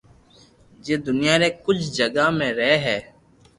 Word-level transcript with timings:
جي 0.83 0.95
دنيا 1.07 1.33
ري 1.41 1.49
ڪجھ 1.63 1.85
جگہ 1.97 2.25
مي 2.37 2.49
رھي 2.57 2.73
ھي 2.85 2.97